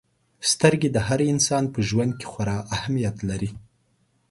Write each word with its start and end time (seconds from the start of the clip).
•سترګې 0.51 0.89
د 0.93 0.97
هر 1.07 1.19
انسان 1.33 1.63
په 1.73 1.79
ژوند 1.89 2.11
کې 2.19 2.25
خورا 2.31 2.57
اهمیت 2.75 3.17
لري. 3.29 3.51